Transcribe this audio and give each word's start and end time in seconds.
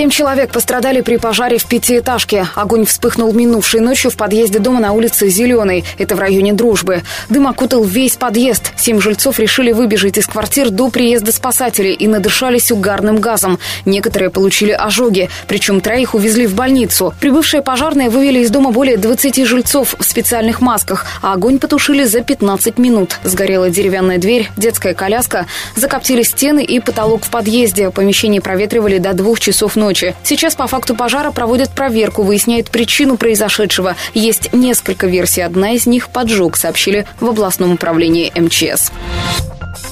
Семь 0.00 0.08
человек 0.08 0.50
пострадали 0.50 1.02
при 1.02 1.18
пожаре 1.18 1.58
в 1.58 1.66
пятиэтажке. 1.66 2.46
Огонь 2.54 2.86
вспыхнул 2.86 3.34
минувшей 3.34 3.80
ночью 3.80 4.10
в 4.10 4.16
подъезде 4.16 4.58
дома 4.58 4.80
на 4.80 4.92
улице 4.92 5.28
Зеленой. 5.28 5.84
Это 5.98 6.16
в 6.16 6.20
районе 6.20 6.54
Дружбы. 6.54 7.02
Дым 7.28 7.46
окутал 7.46 7.84
весь 7.84 8.16
подъезд. 8.16 8.72
Семь 8.78 8.98
жильцов 8.98 9.38
решили 9.38 9.72
выбежать 9.72 10.16
из 10.16 10.26
квартир 10.26 10.70
до 10.70 10.88
приезда 10.88 11.32
спасателей 11.32 11.92
и 11.92 12.08
надышались 12.08 12.72
угарным 12.72 13.18
газом. 13.18 13.58
Некоторые 13.84 14.30
получили 14.30 14.70
ожоги, 14.70 15.28
причем 15.46 15.82
троих 15.82 16.14
увезли 16.14 16.46
в 16.46 16.54
больницу. 16.54 17.12
Прибывшие 17.20 17.60
пожарные 17.60 18.08
вывели 18.08 18.38
из 18.38 18.48
дома 18.48 18.70
более 18.70 18.96
20 18.96 19.44
жильцов 19.44 19.94
в 19.98 20.02
специальных 20.02 20.62
масках, 20.62 21.04
а 21.20 21.34
огонь 21.34 21.58
потушили 21.58 22.04
за 22.04 22.22
15 22.22 22.78
минут. 22.78 23.18
Сгорела 23.22 23.68
деревянная 23.68 24.16
дверь, 24.16 24.48
детская 24.56 24.94
коляска, 24.94 25.44
закоптили 25.76 26.22
стены 26.22 26.64
и 26.64 26.80
потолок 26.80 27.22
в 27.24 27.28
подъезде. 27.28 27.90
Помещение 27.90 28.40
проветривали 28.40 28.96
до 28.96 29.12
двух 29.12 29.40
часов 29.40 29.76
ночи. 29.76 29.89
Сейчас 30.22 30.54
по 30.54 30.66
факту 30.66 30.94
пожара 30.94 31.30
проводят 31.30 31.70
проверку, 31.70 32.22
выясняют 32.22 32.70
причину 32.70 33.16
произошедшего. 33.16 33.96
Есть 34.14 34.52
несколько 34.52 35.06
версий, 35.06 35.42
одна 35.42 35.72
из 35.72 35.86
них– 35.86 36.08
поджог, 36.12 36.56
сообщили 36.56 37.06
в 37.20 37.28
областном 37.28 37.72
управлении 37.72 38.32
МЧС. 38.34 38.92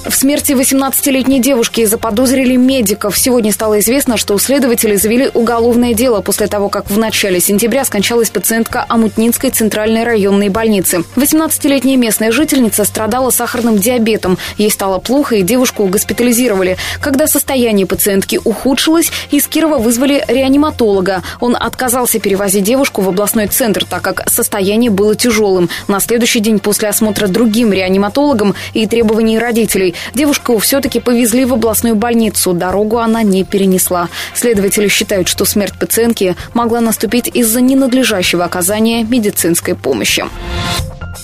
В 0.05 0.13
смерти 0.13 0.53
18-летней 0.53 1.39
девушки 1.39 1.85
заподозрили 1.85 2.55
медиков. 2.55 3.17
Сегодня 3.17 3.51
стало 3.51 3.79
известно, 3.79 4.17
что 4.17 4.37
следователи 4.37 4.95
завели 4.95 5.29
уголовное 5.33 5.93
дело 5.93 6.21
после 6.21 6.47
того, 6.47 6.67
как 6.69 6.89
в 6.89 6.97
начале 6.97 7.39
сентября 7.39 7.85
скончалась 7.85 8.29
пациентка 8.29 8.85
Амутнинской 8.89 9.51
центральной 9.51 10.03
районной 10.03 10.49
больницы. 10.49 11.03
18-летняя 11.15 11.95
местная 11.95 12.31
жительница 12.31 12.83
страдала 12.85 13.29
сахарным 13.29 13.77
диабетом. 13.77 14.37
Ей 14.57 14.71
стало 14.71 14.99
плохо, 14.99 15.35
и 15.35 15.43
девушку 15.43 15.85
госпитализировали. 15.85 16.77
Когда 16.99 17.27
состояние 17.27 17.85
пациентки 17.85 18.39
ухудшилось, 18.43 19.11
из 19.31 19.47
Кирова 19.47 19.77
вызвали 19.77 20.25
реаниматолога. 20.27 21.23
Он 21.39 21.55
отказался 21.55 22.19
перевозить 22.19 22.63
девушку 22.63 23.01
в 23.01 23.09
областной 23.09 23.47
центр, 23.47 23.85
так 23.85 24.01
как 24.01 24.29
состояние 24.29 24.89
было 24.89 25.15
тяжелым. 25.15 25.69
На 25.87 25.99
следующий 25.99 26.39
день 26.39 26.59
после 26.59 26.89
осмотра 26.89 27.27
другим 27.27 27.71
реаниматологом 27.71 28.55
и 28.73 28.87
требований 28.87 29.37
родителей 29.39 29.68
Девушку 30.13 30.57
все-таки 30.57 30.99
повезли 30.99 31.45
в 31.45 31.53
областную 31.53 31.95
больницу. 31.95 32.53
Дорогу 32.53 32.97
она 32.97 33.23
не 33.23 33.43
перенесла. 33.43 34.09
Следователи 34.33 34.87
считают, 34.87 35.27
что 35.27 35.45
смерть 35.45 35.73
пациентки 35.79 36.35
могла 36.53 36.81
наступить 36.81 37.27
из-за 37.27 37.61
ненадлежащего 37.61 38.45
оказания 38.45 39.03
медицинской 39.03 39.75
помощи. 39.75 40.25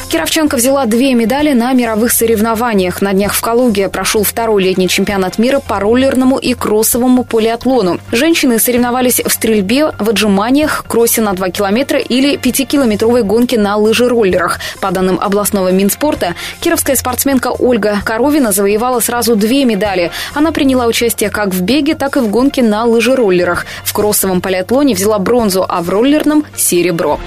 Кировченко 0.09 0.55
взяла 0.55 0.86
две 0.86 1.14
медали 1.14 1.53
на 1.53 1.73
мировых 1.73 2.11
соревнованиях. 2.11 3.02
На 3.02 3.14
днях 3.14 3.33
в 3.33 3.41
Калуге 3.41 3.89
прошел 3.89 4.23
второй 4.23 4.64
летний 4.64 4.88
чемпионат 4.88 5.38
мира 5.38 5.59
по 5.59 5.80
роллерному 5.80 6.38
и 6.38 6.53
кроссовому 6.53 7.23
полиатлону. 7.23 8.00
Женщины 8.11 8.59
соревновались 8.59 9.19
в 9.19 9.30
стрельбе, 9.30 9.91
в 10.00 10.09
отжиманиях, 10.09 10.86
кроссе 10.88 11.22
на 11.22 11.33
2 11.33 11.50
километра 11.50 12.00
или 12.00 12.38
5-километровой 12.38 13.23
гонке 13.23 13.59
на 13.59 13.75
лыжероллерах. 13.75 14.59
По 14.80 14.91
данным 14.91 15.19
областного 15.19 15.72
Минспорта, 15.72 16.36
кировская 16.61 16.95
спортсменка 16.95 17.50
Ольга 17.50 18.00
Коровина 18.03 18.52
завоевала 18.52 19.02
сразу 19.02 19.36
две 19.36 19.66
медали. 19.66 20.11
Она 20.33 20.52
приняла 20.52 20.86
участие 20.86 21.30
как 21.30 21.53
в 21.53 21.61
беге, 21.61 21.95
так 21.95 22.17
и 22.17 22.22
в 22.22 22.30
гонке 22.30 22.63
на 22.63 22.86
лыжероллерах. 22.86 23.66
В 23.83 23.91
кроссовом 23.94 24.41
полиатлоне 24.41 24.95
взяла 24.95 25.19
бронзу, 25.19 25.66
а 25.67 25.81
в 25.81 25.89
роллерном– 25.89 26.45
серебро. 26.56 27.19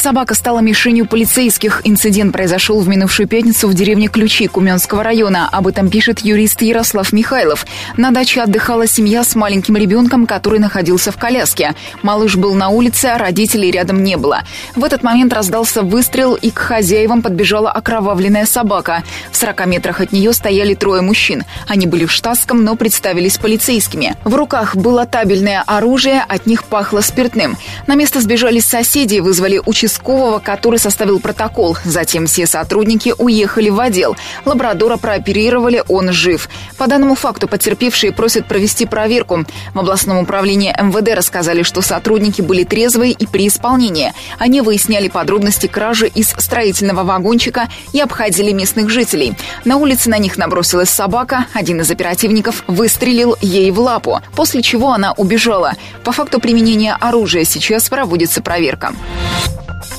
Собака 0.00 0.34
стала 0.34 0.60
мишенью 0.60 1.06
полицейских. 1.06 1.59
Инцидент 1.84 2.32
произошел 2.32 2.80
в 2.80 2.88
минувшую 2.88 3.28
пятницу 3.28 3.68
в 3.68 3.74
деревне 3.74 4.08
Ключи 4.08 4.46
Куменского 4.46 5.02
района. 5.02 5.48
Об 5.50 5.66
этом 5.66 5.90
пишет 5.90 6.20
юрист 6.20 6.62
Ярослав 6.62 7.12
Михайлов. 7.12 7.66
На 7.96 8.10
даче 8.10 8.42
отдыхала 8.42 8.86
семья 8.86 9.24
с 9.24 9.34
маленьким 9.34 9.76
ребенком, 9.76 10.26
который 10.26 10.58
находился 10.58 11.12
в 11.12 11.18
коляске. 11.18 11.74
Малыш 12.02 12.36
был 12.36 12.54
на 12.54 12.68
улице, 12.68 13.06
а 13.06 13.18
родителей 13.18 13.70
рядом 13.70 14.02
не 14.02 14.16
было. 14.16 14.42
В 14.74 14.84
этот 14.84 15.02
момент 15.02 15.32
раздался 15.32 15.82
выстрел, 15.82 16.34
и 16.34 16.50
к 16.50 16.58
хозяевам 16.58 17.22
подбежала 17.22 17.70
окровавленная 17.70 18.46
собака. 18.46 19.02
В 19.30 19.36
40 19.36 19.66
метрах 19.66 20.00
от 20.00 20.12
нее 20.12 20.32
стояли 20.32 20.74
трое 20.74 21.02
мужчин. 21.02 21.44
Они 21.68 21.86
были 21.86 22.06
в 22.06 22.12
штатском, 22.12 22.64
но 22.64 22.76
представились 22.76 23.38
полицейскими. 23.38 24.16
В 24.24 24.34
руках 24.34 24.76
было 24.76 25.06
табельное 25.06 25.62
оружие, 25.66 26.24
от 26.26 26.46
них 26.46 26.64
пахло 26.64 27.00
спиртным. 27.00 27.56
На 27.86 27.94
место 27.94 28.20
сбежали 28.20 28.60
соседи, 28.60 29.18
вызвали 29.18 29.60
участковых 29.64 29.90
участкового, 29.90 30.38
который 30.38 30.78
составил 30.78 31.20
протокол. 31.20 31.49
Затем 31.84 32.26
все 32.26 32.46
сотрудники 32.46 33.14
уехали 33.18 33.70
в 33.70 33.80
отдел. 33.80 34.16
Лабрадора 34.44 34.96
прооперировали, 34.96 35.82
он 35.88 36.12
жив. 36.12 36.48
По 36.78 36.86
данному 36.86 37.14
факту 37.14 37.48
потерпевшие 37.48 38.12
просят 38.12 38.46
провести 38.46 38.86
проверку. 38.86 39.44
В 39.74 39.78
областном 39.78 40.18
управлении 40.18 40.74
МВД 40.78 41.14
рассказали, 41.14 41.62
что 41.62 41.82
сотрудники 41.82 42.40
были 42.40 42.64
трезвые 42.64 43.12
и 43.12 43.26
при 43.26 43.48
исполнении. 43.48 44.12
Они 44.38 44.60
выясняли 44.60 45.08
подробности 45.08 45.66
кражи 45.66 46.08
из 46.08 46.28
строительного 46.28 47.04
вагончика 47.04 47.68
и 47.92 48.00
обходили 48.00 48.52
местных 48.52 48.88
жителей. 48.90 49.34
На 49.64 49.76
улице 49.76 50.08
на 50.08 50.18
них 50.18 50.38
набросилась 50.38 50.90
собака. 50.90 51.46
Один 51.52 51.80
из 51.80 51.90
оперативников 51.90 52.64
выстрелил 52.66 53.36
ей 53.40 53.70
в 53.70 53.80
лапу, 53.80 54.20
после 54.34 54.62
чего 54.62 54.92
она 54.92 55.12
убежала. 55.12 55.74
По 56.04 56.12
факту 56.12 56.40
применения 56.40 56.96
оружия 57.00 57.44
сейчас 57.44 57.88
проводится 57.88 58.42
проверка. 58.42 58.92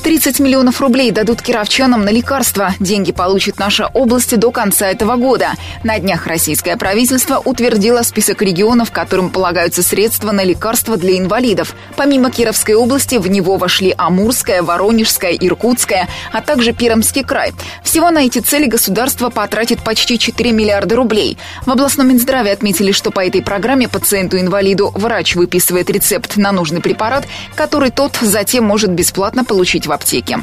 30 0.03 0.39
миллионов 0.39 0.81
рублей 0.81 1.11
дадут 1.11 1.43
кировчанам 1.43 2.03
на 2.03 2.09
лекарства. 2.09 2.73
Деньги 2.79 3.11
получит 3.11 3.59
наша 3.59 3.87
область 3.93 4.35
до 4.37 4.49
конца 4.51 4.87
этого 4.87 5.15
года. 5.15 5.51
На 5.83 5.99
днях 5.99 6.25
российское 6.25 6.75
правительство 6.75 7.39
утвердило 7.43 8.01
список 8.01 8.41
регионов, 8.41 8.91
которым 8.91 9.29
полагаются 9.29 9.83
средства 9.83 10.31
на 10.31 10.43
лекарства 10.43 10.97
для 10.97 11.19
инвалидов. 11.19 11.75
Помимо 11.95 12.31
Кировской 12.31 12.73
области, 12.73 13.15
в 13.15 13.27
него 13.27 13.57
вошли 13.57 13.93
Амурская, 13.95 14.63
Воронежская, 14.63 15.33
Иркутская, 15.33 16.07
а 16.31 16.41
также 16.41 16.73
Пермский 16.73 17.23
край. 17.23 17.53
Всего 17.83 18.09
на 18.09 18.25
эти 18.25 18.39
цели 18.39 18.65
государство 18.65 19.29
потратит 19.29 19.83
почти 19.83 20.17
4 20.17 20.51
миллиарда 20.51 20.95
рублей. 20.95 21.37
В 21.67 21.69
областном 21.69 22.09
Минздраве 22.09 22.51
отметили, 22.51 22.91
что 22.91 23.11
по 23.11 23.23
этой 23.23 23.43
программе 23.43 23.87
пациенту-инвалиду 23.87 24.91
врач 24.95 25.35
выписывает 25.35 25.91
рецепт 25.91 26.37
на 26.37 26.51
нужный 26.51 26.81
препарат, 26.81 27.27
который 27.53 27.91
тот 27.91 28.17
затем 28.19 28.63
может 28.63 28.89
бесплатно 28.89 29.43
получить 29.45 29.90
в 29.91 29.93
аптеке. 29.93 30.39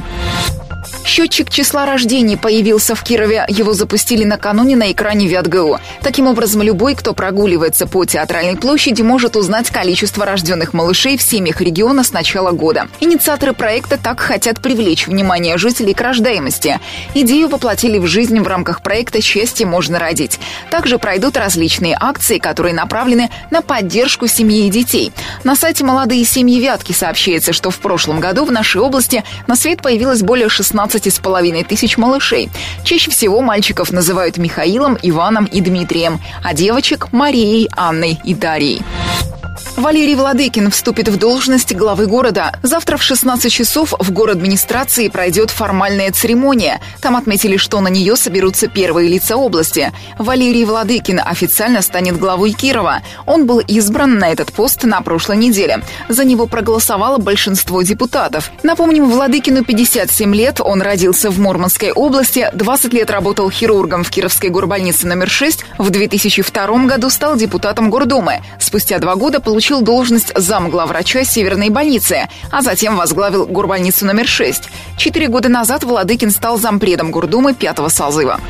Счетчик 1.09 1.49
числа 1.49 1.87
рождений 1.87 2.37
появился 2.37 2.95
в 2.95 3.03
Кирове. 3.03 3.47
Его 3.49 3.73
запустили 3.73 4.25
накануне 4.25 4.77
на 4.77 4.93
экране 4.93 5.27
ВятГУ. 5.27 5.81
Таким 6.03 6.27
образом, 6.27 6.61
любой, 6.61 6.95
кто 6.95 7.15
прогуливается 7.15 7.87
по 7.87 8.05
театральной 8.05 8.57
площади, 8.57 9.01
может 9.01 9.35
узнать 9.35 9.71
количество 9.71 10.27
рожденных 10.27 10.75
малышей 10.75 11.17
в 11.17 11.23
семьях 11.23 11.63
региона 11.63 12.05
с 12.05 12.13
начала 12.13 12.51
года. 12.51 12.89
Инициаторы 13.01 13.55
проекта 13.55 13.97
так 13.97 14.21
хотят 14.21 14.61
привлечь 14.61 15.07
внимание 15.07 15.57
жителей 15.57 15.95
к 15.95 16.01
рождаемости. 16.03 16.79
Идею 17.15 17.49
воплотили 17.49 17.99
в 17.99 18.07
жизнь 18.07 18.39
в 18.39 18.47
рамках 18.47 18.83
проекта 18.83 19.23
«Счастье 19.23 19.65
можно 19.65 19.99
родить». 19.99 20.39
Также 20.71 20.99
пройдут 20.99 21.39
различные 21.39 21.97
акции, 21.99 22.37
которые 22.37 22.75
направлены 22.75 23.31
на 23.51 23.63
поддержку 23.63 24.27
семьи 24.27 24.67
и 24.67 24.71
детей. 24.71 25.13
На 25.43 25.57
сайте 25.57 25.85
«Молодые 25.85 26.27
семьи 26.27 26.61
Вятки» 26.61 26.93
сообщается, 26.93 27.55
что 27.55 27.71
в 27.71 27.79
прошлом 27.79 28.21
году 28.21 28.45
в 28.45 28.53
нашей 28.53 28.83
области 28.83 29.25
на 29.47 29.57
свет 29.57 29.81
появилось 29.81 30.21
более 30.21 30.51
16 30.51 30.98
15,5 30.99 31.65
тысяч 31.65 31.97
малышей. 31.97 32.51
Чаще 32.85 33.11
всего 33.11 33.41
мальчиков 33.41 33.93
называют 33.93 34.37
Михаилом, 34.37 34.99
Иваном 35.03 35.47
и 35.47 35.61
Дмитрием, 35.61 36.21
а 36.43 36.55
девочек– 36.55 37.09
Марией, 37.13 37.69
Анной 37.77 38.19
и 38.25 38.35
Дарьей. 38.35 38.83
Валерий 39.79 40.17
Владыкин 40.17 40.73
вступит 40.73 41.07
в 41.07 41.19
должность 41.19 41.73
главы 41.73 42.09
города. 42.09 42.53
Завтра 42.65 42.97
в 42.97 43.03
16 43.05 43.53
часов 43.53 43.95
в 43.97 44.11
город 44.11 44.39
администрации 44.39 45.07
пройдет 45.07 45.51
формальная 45.51 46.11
церемония. 46.11 46.81
Там 47.01 47.15
отметили, 47.15 47.57
что 47.57 47.81
на 47.81 47.87
нее 47.87 48.17
соберутся 48.17 48.67
первые 48.67 49.09
лица 49.09 49.37
области. 49.37 49.93
Валерий 50.19 50.65
Владыкин 50.65 51.21
официально 51.25 51.81
станет 51.81 52.19
главой 52.19 52.53
Кирова. 52.53 53.03
Он 53.25 53.47
был 53.47 53.61
избран 53.61 54.19
на 54.19 54.33
этот 54.33 54.53
пост 54.53 54.83
на 54.83 55.01
прошлой 55.01 55.37
неделе. 55.37 55.85
За 56.09 56.25
него 56.25 56.49
проголосовало 56.49 57.19
большинство 57.19 57.83
депутатов. 57.83 58.51
Напомним, 58.65 59.09
Владыкину 59.09 59.65
57 59.65 60.35
лет, 60.35 60.61
он 60.61 60.83
родился 60.83 61.31
в 61.31 61.39
Мурманской 61.39 61.93
области, 61.93 62.51
20 62.53 62.93
лет 62.93 63.11
работал 63.11 63.49
хирургом 63.49 64.03
в 64.03 64.11
Кировской 64.11 64.51
горбольнице 64.51 65.07
номер 65.07 65.31
6, 65.31 65.65
в 65.79 65.91
2002 65.91 66.67
году 66.87 67.11
стал 67.11 67.37
депутатом 67.37 67.91
Гордумы. 67.91 68.41
Спустя 68.59 68.99
два 68.99 69.15
года 69.15 69.41
получил 69.41 69.68
получил 69.69 69.85
должность 69.85 70.33
замглавврача 70.35 71.25
Северной 71.25 71.69
больницы, 71.69 72.31
а 72.51 72.63
затем 72.63 72.97
возглавил 72.97 73.45
горбольницу 73.45 74.07
номер 74.07 74.27
6. 74.27 74.63
Четыре 74.97 75.29
года 75.29 75.51
назад 75.51 75.85
Владыкин 75.85 76.31
стал 76.31 76.59
зампредом 76.59 77.11
Гордумы 77.11 77.53
пятого 77.53 77.91
созыва. 77.91 78.41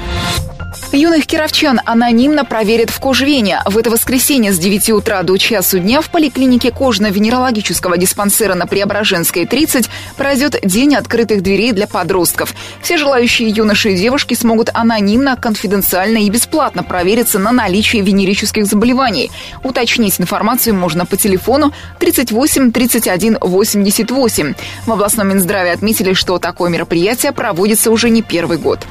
Юных 0.92 1.26
кировчан 1.26 1.82
анонимно 1.84 2.46
проверят 2.46 2.88
в 2.88 2.98
кожвене. 2.98 3.60
В 3.66 3.76
это 3.76 3.90
воскресенье 3.90 4.52
с 4.52 4.58
9 4.58 4.90
утра 4.90 5.22
до 5.22 5.36
часу 5.36 5.78
дня 5.78 6.00
в 6.00 6.08
поликлинике 6.08 6.70
кожно-венерологического 6.70 7.98
диспансера 7.98 8.54
на 8.54 8.66
Преображенской 8.66 9.44
30 9.44 9.90
пройдет 10.16 10.58
день 10.64 10.94
открытых 10.94 11.42
дверей 11.42 11.72
для 11.72 11.86
подростков. 11.86 12.54
Все 12.80 12.96
желающие 12.96 13.50
юноши 13.50 13.92
и 13.92 13.96
девушки 13.96 14.32
смогут 14.32 14.70
анонимно, 14.72 15.36
конфиденциально 15.36 16.18
и 16.18 16.30
бесплатно 16.30 16.82
провериться 16.82 17.38
на 17.38 17.52
наличие 17.52 18.00
венерических 18.00 18.64
заболеваний. 18.64 19.30
Уточнить 19.62 20.18
информацию 20.18 20.74
можно 20.74 21.04
по 21.04 21.18
телефону 21.18 21.74
38 21.98 22.72
31 22.72 23.38
88. 23.42 24.54
В 24.86 24.92
областном 24.92 25.28
Минздраве 25.28 25.72
отметили, 25.72 26.14
что 26.14 26.38
такое 26.38 26.70
мероприятие 26.70 27.32
проводится 27.32 27.90
уже 27.90 28.08
не 28.08 28.22
первый 28.22 28.56
год. 28.56 28.86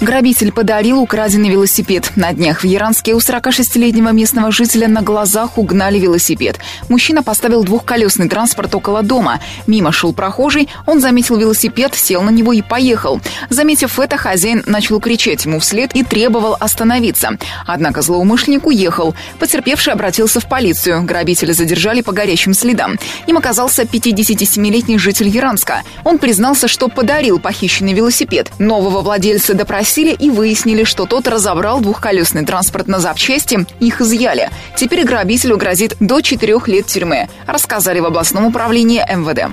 Грабитель 0.00 0.52
подарил 0.52 1.00
украденный 1.00 1.48
велосипед. 1.48 2.12
На 2.16 2.32
днях 2.32 2.60
в 2.60 2.64
Яранске 2.64 3.14
у 3.14 3.18
46-летнего 3.18 4.10
местного 4.10 4.52
жителя 4.52 4.88
на 4.88 5.00
глазах 5.00 5.56
угнали 5.56 5.98
велосипед. 5.98 6.58
Мужчина 6.88 7.22
поставил 7.22 7.64
двухколесный 7.64 8.28
транспорт 8.28 8.74
около 8.74 9.02
дома. 9.02 9.40
Мимо 9.66 9.92
шел 9.92 10.12
прохожий, 10.12 10.68
он 10.86 11.00
заметил 11.00 11.36
велосипед, 11.36 11.94
сел 11.94 12.22
на 12.22 12.30
него 12.30 12.52
и 12.52 12.62
поехал. 12.62 13.20
Заметив 13.48 13.98
это, 13.98 14.16
хозяин 14.16 14.62
начал 14.66 15.00
кричать 15.00 15.44
ему 15.44 15.60
вслед 15.60 15.94
и 15.94 16.02
требовал 16.02 16.56
остановиться. 16.58 17.38
Однако 17.66 18.02
злоумышленник 18.02 18.66
уехал. 18.66 19.14
Потерпевший 19.38 19.92
обратился 19.92 20.40
в 20.40 20.48
полицию. 20.48 21.04
Грабителя 21.04 21.52
задержали 21.52 22.02
по 22.02 22.12
горячим 22.12 22.52
следам. 22.54 22.98
Им 23.26 23.38
оказался 23.38 23.82
57-летний 23.82 24.98
житель 24.98 25.28
Яранска. 25.28 25.82
Он 26.04 26.18
признался, 26.18 26.68
что 26.68 26.88
подарил 26.88 27.38
похищенный 27.38 27.94
велосипед. 27.94 28.50
Нового 28.58 29.00
владельца 29.00 29.54
допросили 29.54 29.65
допросили 29.66 30.12
и 30.12 30.30
выяснили, 30.30 30.84
что 30.84 31.06
тот 31.06 31.26
разобрал 31.26 31.80
двухколесный 31.80 32.46
транспорт 32.46 32.86
на 32.86 33.00
запчасти, 33.00 33.66
их 33.80 34.00
изъяли. 34.00 34.48
Теперь 34.76 35.04
грабителю 35.04 35.56
грозит 35.56 35.96
до 35.98 36.20
четырех 36.20 36.68
лет 36.68 36.86
тюрьмы, 36.86 37.28
рассказали 37.48 37.98
в 37.98 38.06
областном 38.06 38.46
управлении 38.46 39.02
МВД. 39.02 39.50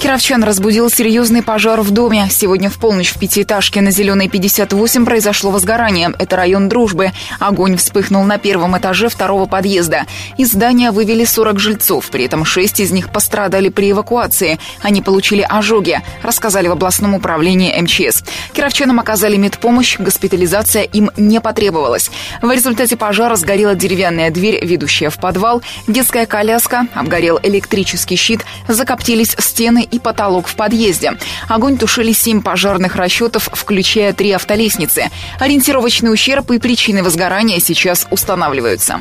Кировчан 0.00 0.44
разбудил 0.44 0.88
серьезный 0.90 1.42
пожар 1.42 1.80
в 1.80 1.90
доме. 1.90 2.28
Сегодня 2.30 2.70
в 2.70 2.78
полночь 2.78 3.10
в 3.10 3.18
пятиэтажке 3.18 3.80
на 3.80 3.90
Зеленой 3.90 4.28
58 4.28 5.04
произошло 5.04 5.50
возгорание. 5.50 6.12
Это 6.20 6.36
район 6.36 6.68
Дружбы. 6.68 7.10
Огонь 7.40 7.76
вспыхнул 7.76 8.22
на 8.22 8.38
первом 8.38 8.78
этаже 8.78 9.08
второго 9.08 9.46
подъезда. 9.46 10.06
Из 10.36 10.52
здания 10.52 10.92
вывели 10.92 11.24
40 11.24 11.58
жильцов. 11.58 12.10
При 12.10 12.26
этом 12.26 12.44
шесть 12.44 12.78
из 12.78 12.92
них 12.92 13.10
пострадали 13.10 13.70
при 13.70 13.90
эвакуации. 13.90 14.60
Они 14.82 15.02
получили 15.02 15.44
ожоги, 15.46 16.00
рассказали 16.22 16.68
в 16.68 16.72
областном 16.72 17.14
управлении 17.14 17.74
МЧС. 17.80 18.22
Кировчанам 18.52 19.00
оказали 19.00 19.36
медпомощь, 19.36 19.98
госпитализация 19.98 20.84
им 20.84 21.10
не 21.16 21.40
потребовалась. 21.40 22.12
В 22.40 22.50
результате 22.52 22.96
пожара 22.96 23.34
сгорела 23.34 23.74
деревянная 23.74 24.30
дверь, 24.30 24.64
ведущая 24.64 25.10
в 25.10 25.18
подвал, 25.18 25.60
детская 25.88 26.24
коляска, 26.24 26.86
обгорел 26.94 27.40
электрический 27.42 28.16
щит, 28.16 28.44
закоптились 28.68 29.34
стены 29.38 29.87
и 29.90 29.98
потолок 29.98 30.46
в 30.48 30.56
подъезде. 30.56 31.12
Огонь 31.48 31.78
тушили 31.78 32.12
семь 32.12 32.42
пожарных 32.42 32.96
расчетов, 32.96 33.48
включая 33.52 34.12
три 34.12 34.32
автолестницы. 34.32 35.10
Ориентировочный 35.38 36.12
ущерб 36.12 36.50
и 36.50 36.58
причины 36.58 37.02
возгорания 37.02 37.60
сейчас 37.60 38.06
устанавливаются. 38.10 39.00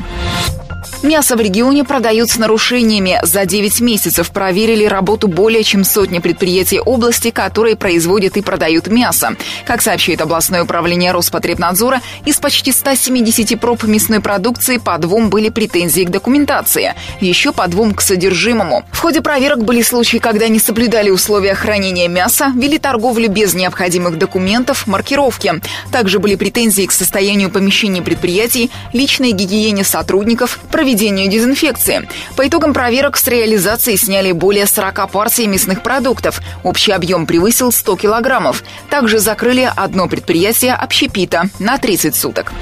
Мясо 1.04 1.36
в 1.36 1.40
регионе 1.42 1.84
продают 1.84 2.30
с 2.30 2.38
нарушениями. 2.38 3.20
За 3.22 3.46
9 3.46 3.82
месяцев 3.82 4.32
проверили 4.32 4.84
работу 4.86 5.28
более 5.28 5.64
чем 5.64 5.84
сотни 5.84 6.18
предприятий 6.18 6.80
области, 6.80 7.30
которые 7.30 7.76
производят 7.76 8.36
и 8.36 8.42
продают 8.42 8.88
мясо. 8.88 9.36
Как 9.66 9.84
сообщает 9.84 10.22
областное 10.22 10.64
управление 10.64 11.12
Роспотребнадзора, 11.12 12.02
из 12.26 12.38
почти 12.38 12.72
170 12.72 13.60
проб 13.60 13.84
мясной 13.84 14.22
продукции 14.22 14.78
по 14.78 14.98
двум 14.98 15.30
были 15.30 15.50
претензии 15.50 16.02
к 16.02 16.10
документации, 16.10 16.96
еще 17.22 17.54
по 17.54 17.68
двум 17.68 17.94
к 17.94 18.02
содержимому. 18.02 18.84
В 18.92 19.00
ходе 19.00 19.22
проверок 19.22 19.64
были 19.64 19.84
случаи, 19.84 20.18
когда 20.18 20.48
не 20.48 20.60
соблюдали 20.60 21.12
условия 21.12 21.54
хранения 21.54 22.08
мяса, 22.08 22.52
вели 22.56 22.80
торговлю 22.80 23.30
без 23.30 23.54
необходимых 23.54 24.18
документов, 24.18 24.88
маркировки. 24.88 25.62
Также 25.92 26.18
были 26.18 26.36
претензии 26.36 26.88
к 26.88 26.92
состоянию 26.92 27.52
помещений 27.52 28.02
предприятий, 28.02 28.72
личной 28.94 29.32
гигиене 29.32 29.84
сотрудников, 29.84 30.60
проведению 30.72 30.87
дезинфекции. 30.94 32.08
По 32.36 32.48
итогам 32.48 32.74
проверок 32.74 33.18
с 33.18 33.28
реализации 33.28 33.96
сняли 33.96 34.32
более 34.32 34.66
40 34.66 35.12
партий 35.12 35.48
мясных 35.48 35.84
продуктов. 35.84 36.42
Общий 36.64 36.92
объем 36.92 37.26
превысил 37.26 37.72
100 37.72 37.96
килограммов. 37.98 38.64
Также 38.90 39.20
закрыли 39.20 39.70
одно 39.76 40.08
предприятие 40.08 40.74
общепита 40.74 41.50
на 41.60 41.78
30 41.78 42.16
суток. 42.16 42.54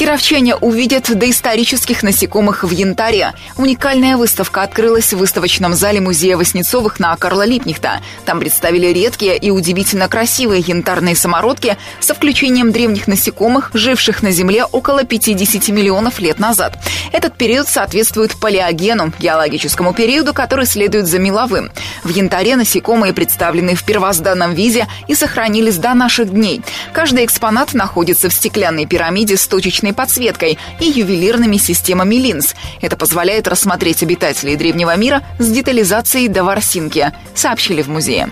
Кировчане 0.00 0.56
увидят 0.56 1.14
доисторических 1.14 2.02
насекомых 2.02 2.64
в 2.64 2.70
янтаре. 2.70 3.34
Уникальная 3.58 4.16
выставка 4.16 4.62
открылась 4.62 5.12
в 5.12 5.18
выставочном 5.18 5.74
зале 5.74 6.00
музея 6.00 6.38
Воснецовых 6.38 7.00
на 7.00 7.14
Карла 7.16 7.44
Липнихта. 7.44 8.00
Там 8.24 8.40
представили 8.40 8.86
редкие 8.86 9.36
и 9.36 9.50
удивительно 9.50 10.08
красивые 10.08 10.64
янтарные 10.66 11.14
самородки 11.14 11.76
со 12.00 12.14
включением 12.14 12.72
древних 12.72 13.08
насекомых, 13.08 13.72
живших 13.74 14.22
на 14.22 14.30
Земле 14.30 14.64
около 14.64 15.04
50 15.04 15.68
миллионов 15.68 16.18
лет 16.18 16.38
назад. 16.38 16.78
Этот 17.12 17.36
период 17.36 17.68
соответствует 17.68 18.38
палеогену, 18.38 19.12
геологическому 19.18 19.92
периоду, 19.92 20.32
который 20.32 20.66
следует 20.66 21.06
за 21.06 21.18
меловым. 21.18 21.70
В 22.04 22.08
янтаре 22.08 22.56
насекомые 22.56 23.12
представлены 23.12 23.74
в 23.74 23.84
первозданном 23.84 24.54
виде 24.54 24.86
и 25.08 25.14
сохранились 25.14 25.76
до 25.76 25.94
наших 25.94 26.30
дней. 26.30 26.62
Каждый 26.92 27.24
экспонат 27.24 27.74
находится 27.74 28.28
в 28.28 28.34
стеклянной 28.34 28.86
пирамиде 28.86 29.36
с 29.36 29.46
точечной 29.46 29.92
подсветкой 29.92 30.58
и 30.80 30.84
ювелирными 30.84 31.56
системами 31.56 32.16
линз. 32.16 32.54
Это 32.80 32.96
позволяет 32.96 33.48
рассмотреть 33.48 34.02
обитателей 34.02 34.56
древнего 34.56 34.94
мира 34.96 35.22
с 35.38 35.48
детализацией 35.48 36.28
до 36.28 36.44
ворсинки, 36.44 37.12
сообщили 37.34 37.82
в 37.82 37.88
музее. 37.88 38.30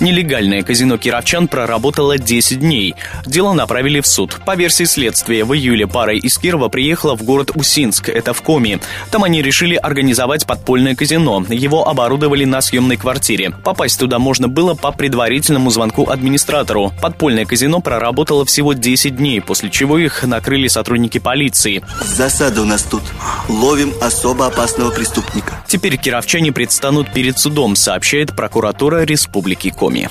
Нелегальное 0.00 0.62
казино 0.62 0.96
«Кировчан» 0.96 1.46
проработало 1.46 2.16
10 2.16 2.60
дней. 2.60 2.94
Дело 3.26 3.52
направили 3.52 4.00
в 4.00 4.06
суд. 4.06 4.40
По 4.46 4.56
версии 4.56 4.84
следствия, 4.84 5.44
в 5.44 5.54
июле 5.54 5.86
пара 5.86 6.16
из 6.16 6.38
Кирова 6.38 6.70
приехала 6.70 7.14
в 7.14 7.22
город 7.22 7.50
Усинск, 7.54 8.08
это 8.08 8.32
в 8.32 8.40
Коми. 8.40 8.80
Там 9.10 9.24
они 9.24 9.42
решили 9.42 9.74
организовать 9.74 10.46
подпольное 10.46 10.94
казино. 10.94 11.44
Его 11.50 11.86
оборудовали 11.86 12.46
на 12.46 12.62
съемной 12.62 12.96
квартире. 12.96 13.50
Попасть 13.62 14.00
туда 14.00 14.18
можно 14.18 14.48
было 14.48 14.72
по 14.72 14.90
предварительному 14.90 15.68
звонку 15.68 16.08
администратору. 16.08 16.94
Подпольное 17.02 17.44
казино 17.44 17.80
проработало 17.80 18.46
всего 18.46 18.72
10 18.72 19.16
дней, 19.16 19.42
после 19.42 19.68
чего 19.68 19.98
их 19.98 20.22
накрыли 20.22 20.68
сотрудники 20.68 21.18
полиции. 21.18 21.84
Засада 22.02 22.62
у 22.62 22.64
нас 22.64 22.84
тут. 22.84 23.02
Ловим 23.50 23.92
особо 24.00 24.46
опасного 24.46 24.90
преступника. 24.92 25.62
Теперь 25.68 25.98
кировчане 25.98 26.52
предстанут 26.52 27.12
перед 27.12 27.38
судом, 27.38 27.76
сообщает 27.76 28.34
прокуратура 28.34 29.04
Республики 29.04 29.68
Коми. 29.68 29.89
Коми. 29.90 30.06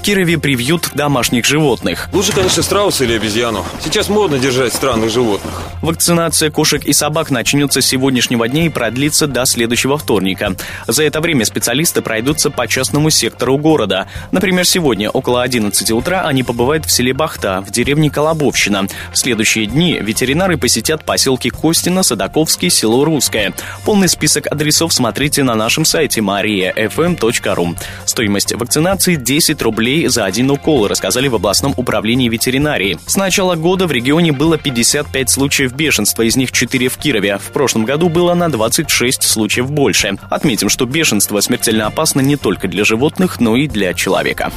Кирове 0.00 0.38
привьют 0.38 0.90
домашних 0.94 1.44
животных. 1.44 2.08
Лучше, 2.12 2.32
конечно, 2.32 2.62
страуса 2.62 3.04
или 3.04 3.14
обезьяну. 3.14 3.64
Сейчас 3.82 4.08
модно 4.08 4.38
держать 4.38 4.72
странных 4.72 5.10
животных. 5.10 5.62
Вакцинация 5.82 6.50
кошек 6.50 6.84
и 6.84 6.92
собак 6.92 7.30
начнется 7.30 7.80
с 7.80 7.86
сегодняшнего 7.86 8.48
дня 8.48 8.66
и 8.66 8.68
продлится 8.68 9.26
до 9.26 9.44
следующего 9.46 9.98
вторника. 9.98 10.56
За 10.86 11.02
это 11.04 11.20
время 11.20 11.44
специалисты 11.44 12.02
пройдутся 12.02 12.50
по 12.50 12.66
частному 12.66 13.10
сектору 13.10 13.58
города. 13.58 14.08
Например, 14.32 14.64
сегодня 14.64 15.10
около 15.10 15.42
11 15.42 15.90
утра 15.92 16.22
они 16.22 16.42
побывают 16.42 16.84
в 16.84 16.90
селе 16.90 17.12
Бахта, 17.12 17.64
в 17.66 17.70
деревне 17.70 18.10
Колобовщина. 18.10 18.86
В 19.12 19.18
следующие 19.18 19.66
дни 19.66 19.98
ветеринары 20.00 20.56
посетят 20.58 21.04
поселки 21.04 21.50
Костина, 21.50 22.02
Садаковский, 22.02 22.70
село 22.70 23.04
Русское. 23.04 23.52
Полный 23.84 24.08
список 24.08 24.46
адресов 24.50 24.92
смотрите 24.92 25.42
на 25.42 25.54
нашем 25.54 25.84
сайте 25.84 26.20
mariafm.ru. 26.20 27.76
Стоимость 28.04 28.52
вакцинации 28.54 29.14
10 29.14 29.62
рублей 29.62 29.97
рублей 29.98 30.08
за 30.08 30.24
один 30.24 30.50
укол, 30.50 30.86
рассказали 30.86 31.28
в 31.28 31.34
областном 31.34 31.74
управлении 31.76 32.28
ветеринарии. 32.28 32.98
С 33.06 33.16
начала 33.16 33.54
года 33.54 33.86
в 33.86 33.92
регионе 33.92 34.32
было 34.32 34.58
55 34.58 35.30
случаев 35.30 35.72
бешенства, 35.72 36.22
из 36.22 36.36
них 36.36 36.52
4 36.52 36.88
в 36.88 36.96
Кирове. 36.96 37.38
В 37.38 37.52
прошлом 37.52 37.84
году 37.84 38.08
было 38.08 38.34
на 38.34 38.48
26 38.48 39.22
случаев 39.22 39.70
больше. 39.70 40.18
Отметим, 40.30 40.68
что 40.68 40.86
бешенство 40.86 41.40
смертельно 41.40 41.86
опасно 41.86 42.20
не 42.20 42.36
только 42.36 42.68
для 42.68 42.84
животных, 42.84 43.40
но 43.40 43.56
и 43.56 43.66
для 43.66 43.94
человека. 43.94 44.52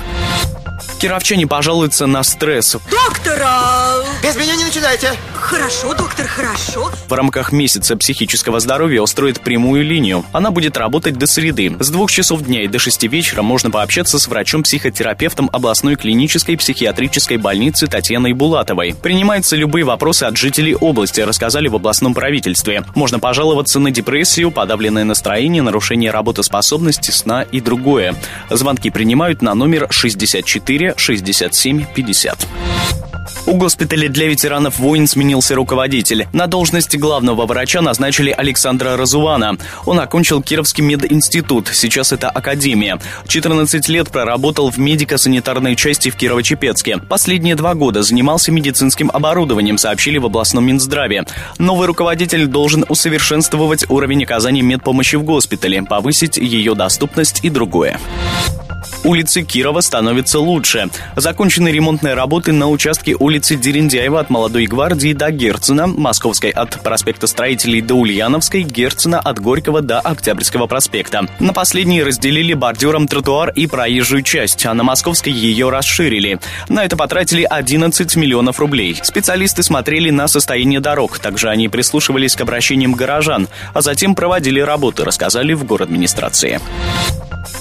Кировчане 1.01 1.47
пожалуются 1.47 2.05
на 2.05 2.21
стресс. 2.21 2.77
Доктора! 2.91 4.03
Без 4.21 4.35
меня 4.35 4.55
не 4.55 4.65
начинайте! 4.65 5.13
Хорошо, 5.33 5.95
доктор, 5.95 6.27
хорошо. 6.27 6.91
В 7.09 7.13
рамках 7.13 7.51
месяца 7.51 7.97
психического 7.97 8.59
здоровья 8.59 9.01
устроит 9.01 9.41
прямую 9.41 9.83
линию. 9.83 10.23
Она 10.31 10.51
будет 10.51 10.77
работать 10.77 11.17
до 11.17 11.25
среды. 11.25 11.75
С 11.79 11.89
двух 11.89 12.11
часов 12.11 12.43
дня 12.43 12.63
и 12.63 12.67
до 12.67 12.77
шести 12.77 13.07
вечера 13.07 13.41
можно 13.41 13.71
пообщаться 13.71 14.19
с 14.19 14.27
врачом-психотерапевтом 14.27 15.49
областной 15.51 15.95
клинической 15.95 16.55
психиатрической 16.55 17.37
больницы 17.37 17.87
Татьяной 17.87 18.33
Булатовой. 18.33 18.93
Принимаются 18.93 19.55
любые 19.55 19.83
вопросы 19.83 20.25
от 20.25 20.37
жителей 20.37 20.75
области, 20.75 21.21
рассказали 21.21 21.67
в 21.67 21.75
областном 21.75 22.13
правительстве. 22.13 22.83
Можно 22.93 23.19
пожаловаться 23.19 23.79
на 23.79 23.89
депрессию, 23.89 24.51
подавленное 24.51 25.03
настроение, 25.03 25.63
нарушение 25.63 26.11
работоспособности, 26.11 27.09
сна 27.09 27.41
и 27.41 27.59
другое. 27.59 28.15
Звонки 28.51 28.91
принимают 28.91 29.41
на 29.41 29.55
номер 29.55 29.87
64 29.89 30.90
67 30.97 31.85
50. 31.93 32.47
У 33.45 33.55
госпиталя 33.55 34.07
для 34.07 34.27
ветеранов 34.27 34.79
войн 34.79 35.07
сменился 35.07 35.55
руководитель. 35.55 36.27
На 36.31 36.47
должность 36.47 36.97
главного 36.97 37.45
врача 37.45 37.81
назначили 37.81 38.31
Александра 38.31 38.95
Разувана. 38.95 39.57
Он 39.85 39.99
окончил 39.99 40.41
Кировский 40.41 40.83
мединститут, 40.83 41.69
сейчас 41.73 42.11
это 42.11 42.29
академия. 42.29 42.99
14 43.27 43.87
лет 43.89 44.09
проработал 44.09 44.69
в 44.69 44.77
медико-санитарной 44.77 45.75
части 45.75 46.09
в 46.09 46.15
Кирово-Чепецке. 46.15 46.99
Последние 47.07 47.55
два 47.55 47.73
года 47.73 48.03
занимался 48.03 48.51
медицинским 48.51 49.09
оборудованием, 49.11 49.77
сообщили 49.77 50.17
в 50.17 50.25
областном 50.27 50.65
Минздраве. 50.65 51.25
Новый 51.57 51.87
руководитель 51.87 52.45
должен 52.47 52.85
усовершенствовать 52.87 53.89
уровень 53.89 54.23
оказания 54.23 54.61
медпомощи 54.61 55.15
в 55.15 55.23
госпитале, 55.23 55.81
повысить 55.83 56.37
ее 56.37 56.75
доступность 56.75 57.39
и 57.43 57.49
другое. 57.49 57.99
Улицы 59.03 59.41
Кирова 59.41 59.81
становятся 59.81 60.39
лучше. 60.39 60.89
Закончены 61.15 61.69
ремонтные 61.69 62.13
работы 62.13 62.51
на 62.51 62.69
участке 62.69 63.15
улицы 63.17 63.55
Дерендяева 63.55 64.19
от 64.19 64.29
Молодой 64.29 64.67
гвардии 64.67 65.13
до 65.13 65.31
Герцена, 65.31 65.87
Московской 65.87 66.51
от 66.51 66.83
проспекта 66.83 67.25
Строителей 67.25 67.81
до 67.81 67.95
Ульяновской, 67.95 68.61
Герцена 68.61 69.19
от 69.19 69.39
Горького 69.39 69.81
до 69.81 69.99
Октябрьского 69.99 70.67
проспекта. 70.67 71.25
На 71.39 71.51
последней 71.51 72.03
разделили 72.03 72.53
бордюром 72.53 73.07
тротуар 73.07 73.49
и 73.49 73.65
проезжую 73.65 74.21
часть, 74.21 74.67
а 74.67 74.73
на 74.75 74.83
Московской 74.83 75.33
ее 75.33 75.71
расширили. 75.71 76.39
На 76.69 76.85
это 76.85 76.95
потратили 76.95 77.43
11 77.43 78.15
миллионов 78.17 78.59
рублей. 78.59 78.99
Специалисты 79.01 79.63
смотрели 79.63 80.11
на 80.11 80.27
состояние 80.27 80.79
дорог, 80.79 81.17
также 81.17 81.49
они 81.49 81.69
прислушивались 81.69 82.35
к 82.35 82.41
обращениям 82.41 82.93
горожан, 82.93 83.47
а 83.73 83.81
затем 83.81 84.13
проводили 84.13 84.59
работы, 84.59 85.03
рассказали 85.03 85.53
в 85.53 85.63
город 85.63 85.81
администрации. 85.81 86.61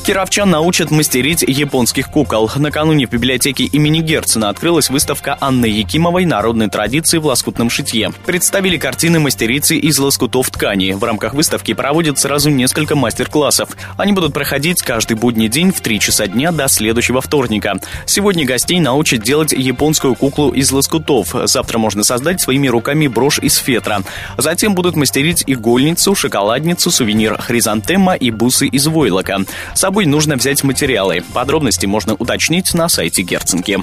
Кировчан 0.04 0.50
научат 0.50 0.90
мастерить 0.90 1.29
японских 1.38 2.10
кукол. 2.10 2.50
Накануне 2.56 3.06
в 3.06 3.10
библиотеке 3.10 3.64
имени 3.64 4.00
Герцена 4.00 4.48
открылась 4.48 4.90
выставка 4.90 5.38
Анны 5.40 5.66
Якимовой 5.66 6.24
«Народные 6.24 6.68
традиции 6.68 7.18
в 7.18 7.26
лоскутном 7.26 7.70
шитье». 7.70 8.10
Представили 8.26 8.76
картины 8.76 9.20
мастерицы 9.20 9.76
из 9.76 9.98
лоскутов 9.98 10.50
ткани. 10.50 10.92
В 10.92 11.04
рамках 11.04 11.34
выставки 11.34 11.74
проводят 11.74 12.18
сразу 12.18 12.50
несколько 12.50 12.96
мастер-классов. 12.96 13.70
Они 13.96 14.12
будут 14.12 14.34
проходить 14.34 14.82
каждый 14.82 15.16
будний 15.16 15.48
день 15.48 15.72
в 15.72 15.80
3 15.80 16.00
часа 16.00 16.26
дня 16.26 16.52
до 16.52 16.68
следующего 16.68 17.20
вторника. 17.20 17.74
Сегодня 18.06 18.44
гостей 18.44 18.80
научат 18.80 19.22
делать 19.22 19.52
японскую 19.52 20.14
куклу 20.14 20.50
из 20.50 20.70
лоскутов. 20.72 21.34
Завтра 21.44 21.78
можно 21.78 22.04
создать 22.04 22.40
своими 22.40 22.68
руками 22.68 23.06
брошь 23.06 23.38
из 23.38 23.56
фетра. 23.56 24.02
Затем 24.36 24.74
будут 24.74 24.96
мастерить 24.96 25.44
игольницу, 25.46 26.14
шоколадницу, 26.14 26.90
сувенир 26.90 27.40
хризантема 27.40 28.14
и 28.14 28.30
бусы 28.30 28.66
из 28.66 28.86
войлока. 28.86 29.38
С 29.74 29.80
собой 29.80 30.06
нужно 30.06 30.36
взять 30.36 30.62
материалы. 30.62 31.19
Подробности 31.32 31.86
можно 31.86 32.14
уточнить 32.14 32.74
на 32.74 32.88
сайте 32.88 33.22
Герценки. 33.22 33.80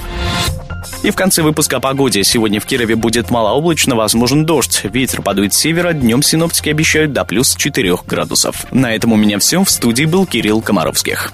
И 1.03 1.11
в 1.11 1.15
конце 1.15 1.41
выпуска 1.41 1.77
о 1.77 1.79
погоде. 1.79 2.23
Сегодня 2.23 2.59
в 2.59 2.65
Кирове 2.65 2.95
будет 2.95 3.29
малооблачно, 3.29 3.95
возможен 3.95 4.45
дождь. 4.45 4.81
Ветер 4.83 5.21
подует 5.21 5.53
с 5.53 5.57
севера, 5.57 5.93
днем 5.93 6.23
синоптики 6.23 6.69
обещают 6.69 7.13
до 7.13 7.25
плюс 7.25 7.55
4 7.55 7.97
градусов. 8.05 8.65
На 8.71 8.93
этом 8.93 9.13
у 9.13 9.15
меня 9.15 9.39
все. 9.39 9.63
В 9.63 9.69
студии 9.69 10.05
был 10.05 10.25
Кирилл 10.25 10.61
Комаровских. 10.61 11.33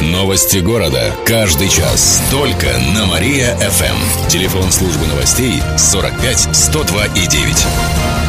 Новости 0.00 0.58
города. 0.58 1.12
Каждый 1.26 1.68
час. 1.68 2.22
Только 2.30 2.66
на 2.94 3.06
Мария-ФМ. 3.06 4.28
Телефон 4.28 4.72
службы 4.72 5.06
новостей 5.06 5.62
45 5.76 6.48
102 6.56 7.06
и 7.06 7.26
9. 7.26 8.21